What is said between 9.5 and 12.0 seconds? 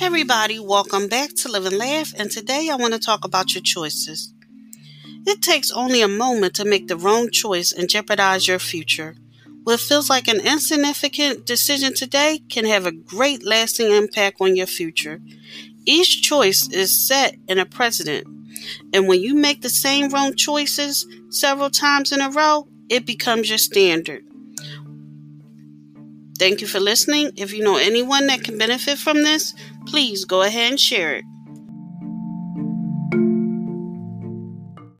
What feels like an insignificant decision